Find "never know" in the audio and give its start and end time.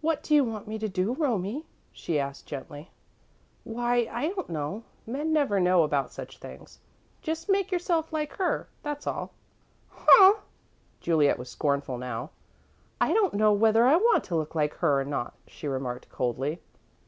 5.32-5.82